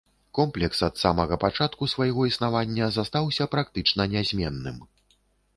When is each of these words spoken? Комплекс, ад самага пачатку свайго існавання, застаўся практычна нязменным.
Комплекс, 0.37 0.79
ад 0.87 0.95
самага 1.01 1.37
пачатку 1.43 1.89
свайго 1.93 2.25
існавання, 2.31 2.87
застаўся 2.97 3.49
практычна 3.53 4.09
нязменным. 4.17 4.83